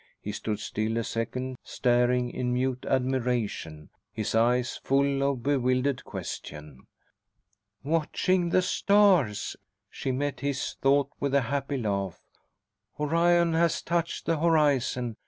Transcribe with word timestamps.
He 0.19 0.31
stood 0.31 0.59
still 0.59 0.97
a 0.97 1.03
second, 1.03 1.57
staring 1.63 2.31
in 2.31 2.51
mute 2.53 2.87
admiration, 2.89 3.91
his 4.11 4.33
eyes 4.33 4.77
full 4.83 5.21
of 5.21 5.43
bewildered 5.43 6.03
question. 6.05 6.87
"Watching 7.83 8.49
the 8.49 8.63
stars," 8.63 9.55
she 9.91 10.11
met 10.11 10.39
his 10.39 10.73
thought 10.81 11.11
with 11.19 11.35
a 11.35 11.41
happy 11.41 11.77
laugh. 11.77 12.19
"Orion 12.99 13.53
has 13.53 13.83
touched 13.83 14.25
the 14.25 14.39
horizon. 14.39 15.17